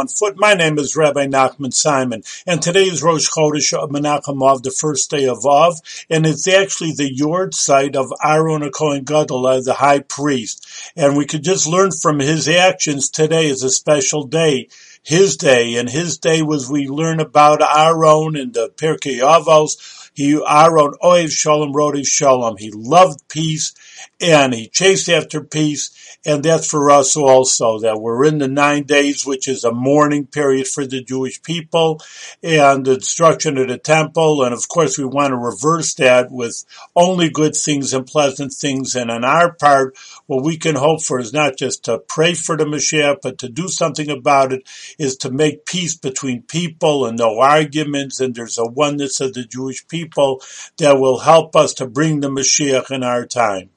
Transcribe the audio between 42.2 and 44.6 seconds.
for the Mashiach, but to do something about